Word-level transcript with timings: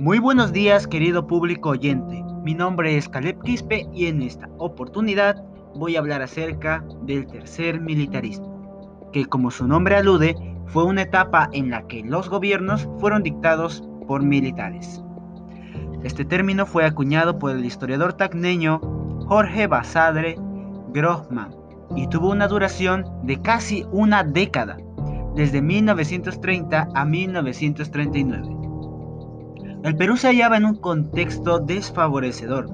Muy 0.00 0.18
buenos 0.18 0.50
días 0.54 0.86
querido 0.86 1.26
público 1.26 1.68
oyente, 1.68 2.24
mi 2.42 2.54
nombre 2.54 2.96
es 2.96 3.06
Caleb 3.06 3.38
Quispe 3.42 3.86
y 3.92 4.06
en 4.06 4.22
esta 4.22 4.48
oportunidad 4.56 5.44
voy 5.74 5.94
a 5.94 5.98
hablar 5.98 6.22
acerca 6.22 6.82
del 7.02 7.26
tercer 7.26 7.82
militarismo, 7.82 9.10
que 9.12 9.26
como 9.26 9.50
su 9.50 9.68
nombre 9.68 9.96
alude 9.96 10.36
fue 10.68 10.84
una 10.84 11.02
etapa 11.02 11.50
en 11.52 11.68
la 11.68 11.86
que 11.86 12.02
los 12.02 12.30
gobiernos 12.30 12.88
fueron 12.98 13.22
dictados 13.22 13.86
por 14.08 14.22
militares. 14.22 15.04
Este 16.02 16.24
término 16.24 16.64
fue 16.64 16.86
acuñado 16.86 17.38
por 17.38 17.50
el 17.50 17.62
historiador 17.62 18.14
tacneño 18.14 18.80
Jorge 19.26 19.66
Basadre 19.66 20.38
Grohmann 20.94 21.54
y 21.94 22.06
tuvo 22.06 22.30
una 22.30 22.48
duración 22.48 23.04
de 23.24 23.42
casi 23.42 23.84
una 23.92 24.24
década, 24.24 24.78
desde 25.36 25.60
1930 25.60 26.88
a 26.94 27.04
1939. 27.04 28.59
El 29.82 29.96
Perú 29.96 30.18
se 30.18 30.28
hallaba 30.28 30.58
en 30.58 30.66
un 30.66 30.76
contexto 30.76 31.58
desfavorecedor. 31.58 32.68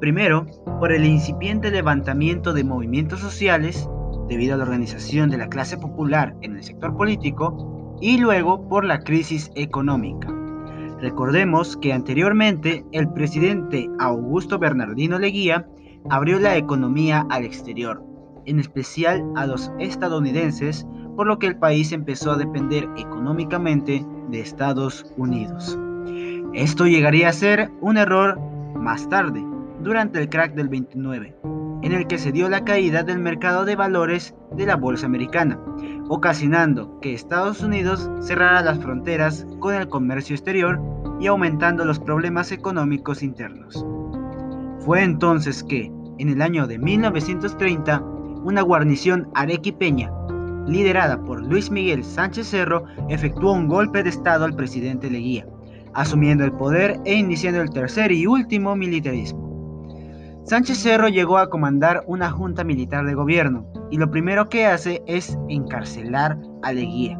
Primero, 0.00 0.46
por 0.80 0.90
el 0.90 1.04
incipiente 1.04 1.70
levantamiento 1.70 2.52
de 2.52 2.64
movimientos 2.64 3.20
sociales 3.20 3.88
debido 4.28 4.54
a 4.54 4.56
la 4.56 4.64
organización 4.64 5.30
de 5.30 5.38
la 5.38 5.48
clase 5.48 5.78
popular 5.78 6.34
en 6.42 6.56
el 6.56 6.64
sector 6.64 6.96
político 6.96 7.96
y 8.00 8.18
luego 8.18 8.68
por 8.68 8.84
la 8.84 8.98
crisis 8.98 9.52
económica. 9.54 10.28
Recordemos 11.00 11.76
que 11.76 11.92
anteriormente 11.92 12.84
el 12.90 13.08
presidente 13.12 13.88
Augusto 14.00 14.58
Bernardino 14.58 15.20
Leguía 15.20 15.68
abrió 16.10 16.40
la 16.40 16.56
economía 16.56 17.24
al 17.30 17.44
exterior, 17.44 18.02
en 18.46 18.58
especial 18.58 19.24
a 19.36 19.46
los 19.46 19.70
estadounidenses, 19.78 20.88
por 21.14 21.28
lo 21.28 21.38
que 21.38 21.46
el 21.46 21.56
país 21.56 21.92
empezó 21.92 22.32
a 22.32 22.36
depender 22.36 22.88
económicamente 22.96 24.04
de 24.28 24.40
Estados 24.40 25.06
Unidos. 25.16 25.78
Esto 26.56 26.86
llegaría 26.86 27.28
a 27.28 27.34
ser 27.34 27.70
un 27.82 27.98
error 27.98 28.40
más 28.74 29.10
tarde, 29.10 29.44
durante 29.82 30.18
el 30.18 30.30
crack 30.30 30.54
del 30.54 30.70
29, 30.70 31.36
en 31.82 31.92
el 31.92 32.06
que 32.06 32.16
se 32.16 32.32
dio 32.32 32.48
la 32.48 32.64
caída 32.64 33.02
del 33.02 33.18
mercado 33.18 33.66
de 33.66 33.76
valores 33.76 34.34
de 34.52 34.64
la 34.64 34.76
bolsa 34.76 35.04
americana, 35.04 35.60
ocasionando 36.08 36.98
que 37.00 37.12
Estados 37.12 37.62
Unidos 37.62 38.10
cerrara 38.20 38.62
las 38.62 38.78
fronteras 38.78 39.46
con 39.58 39.74
el 39.74 39.88
comercio 39.90 40.34
exterior 40.34 40.80
y 41.20 41.26
aumentando 41.26 41.84
los 41.84 42.00
problemas 42.00 42.50
económicos 42.52 43.22
internos. 43.22 43.84
Fue 44.78 45.02
entonces 45.02 45.62
que, 45.62 45.92
en 46.16 46.30
el 46.30 46.40
año 46.40 46.66
de 46.66 46.78
1930, 46.78 48.00
una 48.00 48.62
guarnición 48.62 49.28
arequipeña, 49.34 50.10
liderada 50.66 51.22
por 51.22 51.42
Luis 51.42 51.70
Miguel 51.70 52.02
Sánchez 52.02 52.46
Cerro, 52.46 52.84
efectuó 53.10 53.52
un 53.52 53.68
golpe 53.68 54.02
de 54.02 54.08
Estado 54.08 54.46
al 54.46 54.56
presidente 54.56 55.10
Leguía, 55.10 55.46
asumiendo 55.96 56.44
el 56.44 56.52
poder 56.52 57.00
e 57.06 57.14
iniciando 57.14 57.62
el 57.62 57.70
tercer 57.70 58.12
y 58.12 58.26
último 58.26 58.76
militarismo. 58.76 59.46
Sánchez 60.44 60.78
Cerro 60.78 61.08
llegó 61.08 61.38
a 61.38 61.48
comandar 61.48 62.04
una 62.06 62.30
junta 62.30 62.64
militar 62.64 63.06
de 63.06 63.14
gobierno 63.14 63.66
y 63.90 63.96
lo 63.96 64.10
primero 64.10 64.48
que 64.48 64.66
hace 64.66 65.02
es 65.06 65.36
encarcelar 65.48 66.38
a 66.62 66.72
Leguía. 66.72 67.18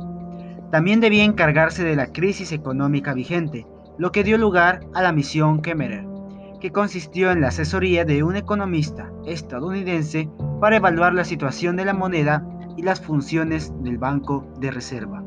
También 0.70 1.00
debía 1.00 1.24
encargarse 1.24 1.84
de 1.84 1.96
la 1.96 2.12
crisis 2.12 2.52
económica 2.52 3.14
vigente, 3.14 3.66
lo 3.98 4.12
que 4.12 4.22
dio 4.22 4.36
lugar 4.36 4.80
a 4.94 5.02
la 5.02 5.11
misión 5.11 5.62
Kemmerer, 5.62 6.05
que 6.61 6.70
consistió 6.70 7.30
en 7.30 7.40
la 7.40 7.48
asesoría 7.48 8.05
de 8.05 8.22
un 8.22 8.36
economista 8.36 9.11
estadounidense 9.24 10.28
para 10.61 10.77
evaluar 10.77 11.14
la 11.14 11.24
situación 11.24 11.77
de 11.77 11.86
la 11.86 11.94
moneda 11.94 12.46
y 12.77 12.83
las 12.83 13.00
funciones 13.00 13.72
del 13.83 13.96
Banco 13.96 14.46
de 14.61 14.70
Reserva. 14.70 15.24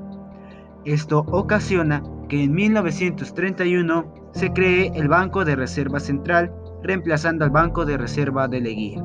Esto 0.85 1.25
ocasiona 1.31 2.03
que 2.29 2.43
en 2.43 2.53
1931 2.53 4.13
se 4.33 4.53
cree 4.53 4.91
el 4.95 5.09
Banco 5.09 5.43
de 5.43 5.55
Reserva 5.55 5.99
Central, 5.99 6.53
reemplazando 6.83 7.43
al 7.43 7.51
Banco 7.51 7.85
de 7.85 7.97
Reserva 7.97 8.47
de 8.47 8.61
Leguía. 8.61 9.03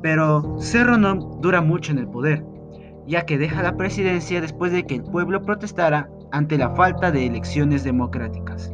Pero 0.00 0.56
Cerro 0.58 0.96
no 0.96 1.16
dura 1.42 1.60
mucho 1.60 1.92
en 1.92 1.98
el 1.98 2.08
poder, 2.08 2.44
ya 3.06 3.26
que 3.26 3.38
deja 3.38 3.62
la 3.62 3.76
presidencia 3.76 4.40
después 4.40 4.72
de 4.72 4.84
que 4.84 4.94
el 4.96 5.02
pueblo 5.02 5.42
protestara 5.42 6.08
ante 6.30 6.56
la 6.56 6.70
falta 6.70 7.10
de 7.10 7.26
elecciones 7.26 7.84
democráticas. 7.84 8.72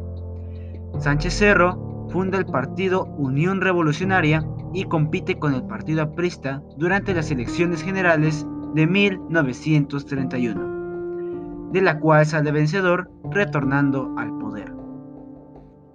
Sánchez 0.99 1.33
Cerro 1.33 2.07
funda 2.09 2.37
el 2.37 2.45
partido 2.45 3.05
Unión 3.17 3.61
Revolucionaria 3.61 4.43
y 4.73 4.83
compite 4.85 5.37
con 5.37 5.53
el 5.53 5.63
partido 5.63 6.03
aprista 6.03 6.61
durante 6.77 7.13
las 7.13 7.31
elecciones 7.31 7.83
generales 7.83 8.45
de 8.75 8.85
1931, 8.85 10.68
de 11.71 11.81
la 11.81 11.99
cual 11.99 12.25
sale 12.25 12.51
vencedor 12.51 13.11
retornando 13.31 14.13
al 14.17 14.37
poder. 14.37 14.73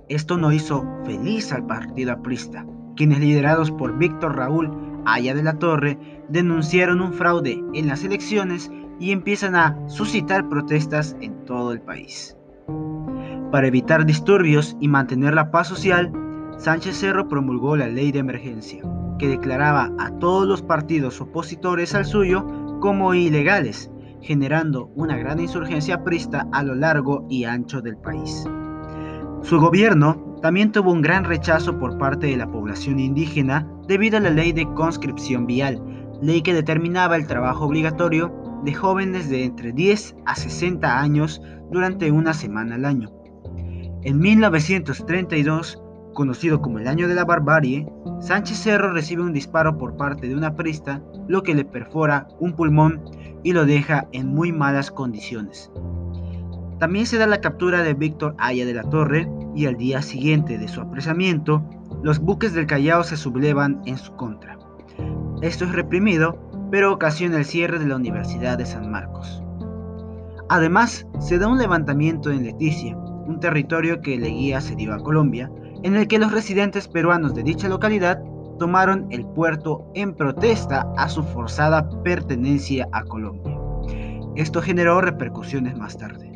Esto 0.09 0.37
no 0.37 0.53
hizo 0.53 0.87
feliz 1.05 1.53
al 1.53 1.67
partido 1.67 2.12
aprista, 2.12 2.67
quienes 2.97 3.21
liderados 3.21 3.71
por 3.71 3.97
Víctor 3.97 4.37
Raúl 4.37 4.71
Aya 5.07 5.35
de 5.35 5.43
la 5.43 5.59
Torre 5.59 5.99
denunciaron 6.29 7.01
un 7.01 7.12
fraude 7.12 7.62
en 7.75 7.89
las 7.89 8.05
elecciones 8.05 8.71
y 8.99 9.12
empiezan 9.12 9.55
a 9.55 9.77
suscitar 9.89 10.49
protestas 10.49 11.17
en 11.21 11.45
todo 11.45 11.73
el 11.73 11.81
país. 11.81 12.37
Para 13.51 13.67
evitar 13.67 14.06
disturbios 14.06 14.77
y 14.81 14.89
mantener 14.89 15.35
la 15.35 15.51
paz 15.51 15.69
social, 15.69 16.12
Sánchez 16.56 16.97
Cerro 16.97 17.29
promulgó 17.29 17.77
la 17.77 17.89
ley 17.89 18.12
de 18.12 18.21
emergencia, 18.21 18.83
que 19.19 19.29
declaraba 19.29 19.91
a 19.99 20.11
todos 20.19 20.47
los 20.47 20.62
partidos 20.62 21.21
opositores 21.21 21.95
al 21.95 22.05
suyo 22.05 22.47
como 22.81 23.15
ilegales, 23.15 23.91
generando 24.25 24.91
una 24.95 25.17
gran 25.17 25.39
insurgencia 25.39 26.03
prista 26.03 26.49
a 26.53 26.62
lo 26.62 26.75
largo 26.75 27.27
y 27.29 27.45
ancho 27.45 27.81
del 27.81 27.97
país. 27.99 28.45
Su 29.43 29.61
gobierno 29.61 30.39
también 30.41 30.73
tuvo 30.73 30.93
un 30.93 31.03
gran 31.03 31.25
rechazo 31.25 31.79
por 31.79 31.99
parte 31.99 32.27
de 32.29 32.37
la 32.37 32.51
población 32.51 32.99
indígena 32.99 33.69
debido 33.87 34.17
a 34.17 34.21
la 34.21 34.31
ley 34.31 34.53
de 34.53 34.67
conscripción 34.75 35.47
vial, 35.47 35.83
ley 36.23 36.43
que 36.43 36.55
determinaba 36.55 37.17
el 37.17 37.27
trabajo 37.27 37.67
obligatorio 37.67 38.35
de 38.65 38.73
jóvenes 38.73 39.29
de 39.29 39.45
entre 39.45 39.73
10 39.73 40.17
a 40.25 40.35
60 40.35 41.01
años 41.01 41.43
durante 41.71 42.11
una 42.11 42.33
semana 42.33 42.77
al 42.77 42.87
año. 42.87 43.11
En 44.03 44.19
1932, 44.19 45.83
conocido 46.15 46.62
como 46.62 46.79
el 46.79 46.89
Año 46.89 47.09
de 47.09 47.15
la 47.15 47.25
Barbarie, 47.25 47.87
Sánchez 48.21 48.59
Cerro 48.59 48.93
recibe 48.93 49.23
un 49.23 49.33
disparo 49.33 49.77
por 49.77 49.97
parte 49.97 50.29
de 50.29 50.35
una 50.35 50.55
prista, 50.55 51.03
lo 51.29 51.43
que 51.43 51.55
le 51.55 51.65
perfora 51.65 52.27
un 52.39 52.55
pulmón 52.55 53.03
y 53.44 53.53
lo 53.53 53.65
deja 53.65 54.09
en 54.10 54.34
muy 54.34 54.50
malas 54.50 54.91
condiciones. 54.91 55.71
También 56.81 57.06
se 57.06 57.19
da 57.19 57.27
la 57.28 57.41
captura 57.41 57.82
de 57.82 57.94
Víctor 57.94 58.34
Aya 58.38 58.66
de 58.66 58.75
la 58.75 58.82
Torre 58.82 59.31
y 59.55 59.66
al 59.66 59.77
día 59.77 60.03
siguiente 60.03 60.59
de 60.59 60.66
su 60.66 60.81
apresamiento, 60.81 61.62
los 62.03 62.19
buques 62.19 62.53
del 62.55 62.66
Callao 62.66 63.05
se 63.05 63.16
sublevan 63.16 63.81
en 63.87 63.97
su 63.97 64.12
contra. 64.16 64.59
Esto 65.43 65.65
es 65.65 65.72
reprimido, 65.72 66.38
pero 66.71 66.93
ocasiona 66.93 67.38
el 67.38 67.44
cierre 67.44 67.78
de 67.78 67.87
la 67.87 67.97
Universidad 67.97 68.59
de 68.59 68.66
San 68.66 68.91
Marcos. 68.91 69.43
Además, 70.49 71.06
se 71.21 71.38
da 71.38 71.47
un 71.47 71.59
levantamiento 71.59 72.31
en 72.31 72.44
Leticia, 72.44 72.97
un 72.97 73.41
territorio 73.41 74.00
que 74.00 74.19
Leguía 74.19 74.61
cedió 74.61 74.93
a 74.93 74.99
Colombia, 74.99 75.50
en 75.82 75.97
el 75.97 76.09
que 76.09 76.19
los 76.19 76.32
residentes 76.32 76.88
peruanos 76.88 77.34
de 77.34 77.43
dicha 77.43 77.69
localidad 77.69 78.22
tomaron 78.59 79.06
el 79.10 79.26
puerto 79.26 79.91
en 79.94 80.15
protesta 80.15 80.87
a 80.97 81.09
su 81.09 81.22
forzada 81.22 81.88
pertenencia 82.03 82.88
a 82.92 83.03
Colombia. 83.04 83.59
Esto 84.37 84.60
generó 84.60 85.00
repercusiones 85.00 85.76
más 85.76 85.97
tarde. 85.97 86.32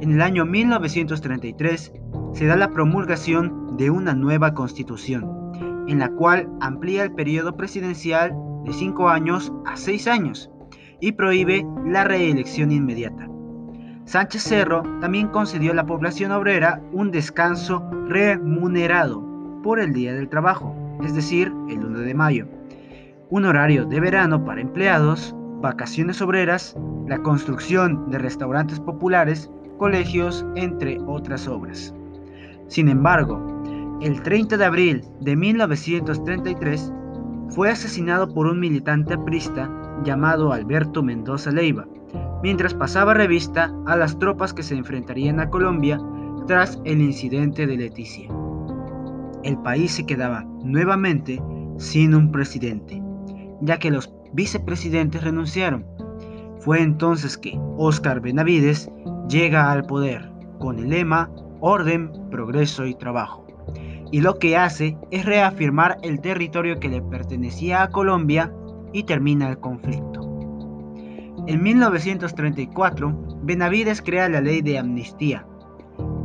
En 0.00 0.12
el 0.12 0.22
año 0.22 0.44
1933 0.46 1.92
se 2.32 2.46
da 2.46 2.56
la 2.56 2.70
promulgación 2.70 3.76
de 3.76 3.90
una 3.90 4.14
nueva 4.14 4.54
constitución, 4.54 5.52
en 5.88 5.98
la 5.98 6.10
cual 6.10 6.48
amplía 6.60 7.02
el 7.02 7.12
periodo 7.12 7.56
presidencial 7.56 8.32
de 8.64 8.72
5 8.72 9.08
años 9.08 9.52
a 9.66 9.76
6 9.76 10.06
años 10.06 10.50
y 11.00 11.12
prohíbe 11.12 11.66
la 11.84 12.04
reelección 12.04 12.70
inmediata. 12.70 13.28
Sánchez 14.04 14.42
Cerro 14.42 14.82
también 15.00 15.28
concedió 15.28 15.72
a 15.72 15.74
la 15.74 15.84
población 15.84 16.32
obrera 16.32 16.80
un 16.92 17.10
descanso 17.10 17.82
remunerado 18.06 19.22
por 19.62 19.80
el 19.80 19.92
Día 19.92 20.14
del 20.14 20.28
Trabajo, 20.28 20.74
es 21.02 21.14
decir, 21.14 21.52
el 21.68 21.84
1 21.84 22.00
de 22.00 22.14
mayo, 22.14 22.46
un 23.30 23.44
horario 23.44 23.84
de 23.84 24.00
verano 24.00 24.44
para 24.44 24.60
empleados, 24.60 25.34
vacaciones 25.60 26.22
obreras, 26.22 26.76
la 27.06 27.18
construcción 27.18 28.10
de 28.10 28.18
restaurantes 28.18 28.80
populares, 28.80 29.50
colegios, 29.78 30.44
entre 30.54 30.98
otras 31.06 31.46
obras. 31.46 31.94
Sin 32.68 32.88
embargo, 32.88 33.40
el 34.00 34.22
30 34.22 34.56
de 34.56 34.64
abril 34.64 35.04
de 35.20 35.36
1933 35.36 36.92
fue 37.50 37.70
asesinado 37.70 38.32
por 38.32 38.46
un 38.46 38.60
militante 38.60 39.14
aprista 39.14 39.70
llamado 40.04 40.52
Alberto 40.52 41.02
Mendoza 41.02 41.50
Leiva, 41.50 41.86
mientras 42.42 42.74
pasaba 42.74 43.14
revista 43.14 43.72
a 43.86 43.96
las 43.96 44.18
tropas 44.18 44.52
que 44.52 44.62
se 44.62 44.76
enfrentarían 44.76 45.40
a 45.40 45.50
Colombia 45.50 45.98
tras 46.46 46.80
el 46.84 47.00
incidente 47.00 47.66
de 47.66 47.76
Leticia. 47.76 48.28
El 49.42 49.58
país 49.58 49.92
se 49.92 50.06
quedaba 50.06 50.44
nuevamente 50.62 51.40
sin 51.78 52.14
un 52.14 52.32
presidente, 52.32 53.02
ya 53.60 53.78
que 53.78 53.90
los 53.90 54.12
vicepresidentes 54.32 55.22
renunciaron. 55.22 55.86
Fue 56.60 56.82
entonces 56.82 57.38
que 57.38 57.58
Óscar 57.76 58.20
Benavides 58.20 58.90
llega 59.28 59.70
al 59.70 59.84
poder 59.86 60.30
con 60.58 60.78
el 60.78 60.88
lema 60.90 61.30
orden, 61.60 62.10
progreso 62.30 62.86
y 62.86 62.94
trabajo. 62.94 63.46
Y 64.10 64.20
lo 64.20 64.38
que 64.38 64.56
hace 64.56 64.96
es 65.10 65.24
reafirmar 65.24 65.98
el 66.02 66.20
territorio 66.20 66.80
que 66.80 66.88
le 66.88 67.02
pertenecía 67.02 67.82
a 67.82 67.90
Colombia 67.90 68.52
y 68.92 69.04
termina 69.04 69.48
el 69.50 69.58
conflicto. 69.58 70.18
En 71.46 71.62
1934, 71.62 73.38
Benavides 73.42 74.02
crea 74.02 74.28
la 74.28 74.40
ley 74.40 74.60
de 74.60 74.78
amnistía, 74.78 75.46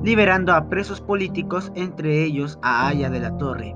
liberando 0.03 0.53
a 0.53 0.69
presos 0.69 0.99
políticos, 1.01 1.71
entre 1.75 2.23
ellos 2.23 2.59
a 2.61 2.87
Aya 2.87 3.09
de 3.09 3.21
la 3.21 3.35
Torre, 3.37 3.75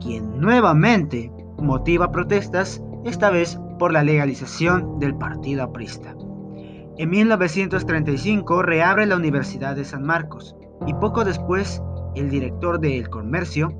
quien 0.00 0.38
nuevamente 0.38 1.32
motiva 1.58 2.12
protestas, 2.12 2.82
esta 3.04 3.30
vez 3.30 3.58
por 3.78 3.92
la 3.92 4.04
legalización 4.04 4.98
del 4.98 5.16
partido 5.16 5.64
aprista. 5.64 6.14
En 6.98 7.10
1935 7.10 8.62
reabre 8.62 9.06
la 9.06 9.16
Universidad 9.16 9.74
de 9.74 9.84
San 9.84 10.04
Marcos 10.04 10.54
y 10.86 10.92
poco 10.94 11.24
después 11.24 11.82
el 12.14 12.28
director 12.28 12.78
de 12.78 12.98
El 12.98 13.08
Comercio, 13.08 13.70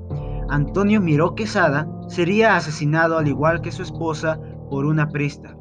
Antonio 0.49 0.99
Miró 0.99 1.35
Quesada, 1.35 1.87
sería 2.07 2.55
asesinado 2.55 3.19
al 3.19 3.27
igual 3.27 3.61
que 3.61 3.71
su 3.71 3.83
esposa 3.83 4.39
por 4.69 4.85
una 4.85 5.09
prista, 5.09 5.55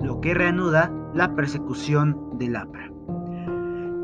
lo 0.00 0.20
que 0.20 0.32
reanuda 0.32 0.90
la 1.14 1.34
persecución 1.34 2.38
del 2.38 2.56
APRA. 2.56 2.97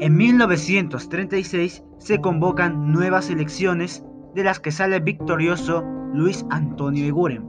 En 0.00 0.16
1936 0.16 1.84
se 1.98 2.20
convocan 2.20 2.90
nuevas 2.90 3.30
elecciones 3.30 4.04
de 4.34 4.42
las 4.42 4.58
que 4.58 4.72
sale 4.72 4.98
victorioso 4.98 5.84
Luis 6.12 6.44
Antonio 6.50 7.06
Eguren, 7.06 7.44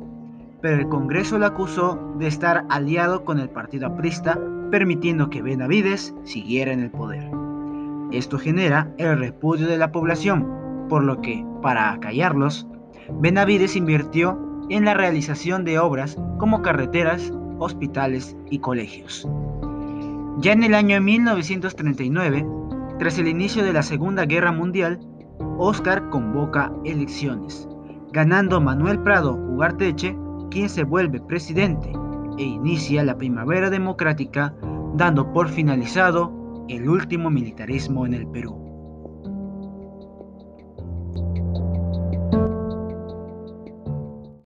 pero 0.61 0.77
el 0.77 0.87
Congreso 0.87 1.39
lo 1.39 1.47
acusó 1.47 1.99
de 2.19 2.27
estar 2.27 2.65
aliado 2.69 3.25
con 3.25 3.39
el 3.39 3.49
partido 3.49 3.87
aprista, 3.87 4.39
permitiendo 4.69 5.29
que 5.29 5.41
Benavides 5.41 6.13
siguiera 6.23 6.71
en 6.71 6.81
el 6.81 6.91
poder. 6.91 7.29
Esto 8.11 8.37
genera 8.37 8.93
el 8.99 9.17
repudio 9.17 9.67
de 9.67 9.77
la 9.77 9.91
población, 9.91 10.47
por 10.87 11.03
lo 11.03 11.21
que, 11.21 11.43
para 11.63 11.91
acallarlos, 11.91 12.67
Benavides 13.09 13.75
invirtió 13.75 14.39
en 14.69 14.85
la 14.85 14.93
realización 14.93 15.65
de 15.65 15.79
obras 15.79 16.15
como 16.37 16.61
carreteras, 16.61 17.33
hospitales 17.57 18.37
y 18.51 18.59
colegios. 18.59 19.27
Ya 20.39 20.51
en 20.51 20.63
el 20.63 20.75
año 20.75 20.99
1939, 20.99 22.45
tras 22.99 23.17
el 23.17 23.27
inicio 23.27 23.63
de 23.63 23.71
la 23.71 23.81
Segunda 23.81 24.25
Guerra 24.25 24.51
Mundial, 24.51 24.99
Oscar 25.57 26.09
convoca 26.09 26.73
elecciones, 26.83 27.69
ganando 28.11 28.59
Manuel 28.59 28.99
Prado 28.99 29.35
Ugarteche, 29.35 30.17
quien 30.51 30.67
se 30.67 30.83
vuelve 30.83 31.21
presidente 31.21 31.93
e 32.37 32.43
inicia 32.43 33.03
la 33.05 33.17
primavera 33.17 33.69
democrática, 33.69 34.53
dando 34.95 35.31
por 35.31 35.47
finalizado 35.47 36.65
el 36.67 36.89
último 36.89 37.29
militarismo 37.29 38.05
en 38.05 38.13
el 38.13 38.27
Perú. 38.27 38.64